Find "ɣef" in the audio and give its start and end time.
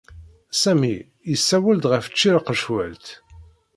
1.91-2.05